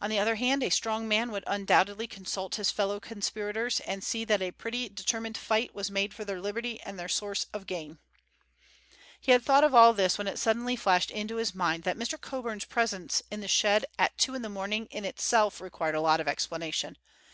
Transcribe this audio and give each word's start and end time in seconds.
On 0.00 0.08
the 0.08 0.18
other 0.18 0.36
hand, 0.36 0.62
a 0.62 0.70
strong 0.70 1.06
man 1.06 1.30
would 1.30 1.44
undoubtedly 1.46 2.06
consult 2.06 2.54
his 2.54 2.70
fellow 2.70 2.98
conspirators 2.98 3.80
and 3.80 4.02
see 4.02 4.24
that 4.24 4.40
a 4.40 4.50
pretty 4.52 4.88
determined 4.88 5.36
fight 5.36 5.74
was 5.74 5.90
made 5.90 6.14
for 6.14 6.24
their 6.24 6.40
liberty 6.40 6.80
and 6.80 6.98
their 6.98 7.06
source 7.06 7.44
of 7.52 7.66
gain. 7.66 7.98
He 9.20 9.32
had 9.32 9.44
thought 9.44 9.62
of 9.62 9.74
all 9.74 9.92
this 9.92 10.16
when 10.16 10.26
it 10.26 10.38
suddenly 10.38 10.74
flashed 10.74 11.10
into 11.10 11.36
his 11.36 11.54
mind 11.54 11.82
that 11.82 11.98
Mr. 11.98 12.18
Coburn's 12.18 12.64
presence 12.64 13.22
in 13.30 13.42
the 13.42 13.46
shed 13.46 13.84
at 13.98 14.16
two 14.16 14.34
in 14.34 14.40
the 14.40 14.48
morning 14.48 14.86
in 14.86 15.04
itself 15.04 15.60
required 15.60 15.96
a 15.96 16.00
lot 16.00 16.18
of 16.18 16.26
explanation. 16.28 16.96